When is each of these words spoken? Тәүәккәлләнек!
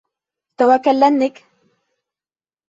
Тәүәккәлләнек! 0.61 1.43